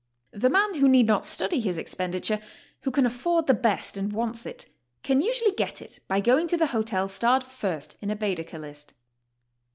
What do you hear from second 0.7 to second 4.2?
who need not study his expenditure, who can afford the best and